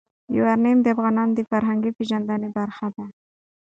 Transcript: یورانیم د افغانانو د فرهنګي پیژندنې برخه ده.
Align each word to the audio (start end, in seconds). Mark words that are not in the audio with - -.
یورانیم 0.35 0.77
د 0.81 0.87
افغانانو 0.93 1.33
د 1.35 1.41
فرهنګي 1.49 1.91
پیژندنې 1.97 2.49
برخه 2.57 2.87
ده. 2.95 3.05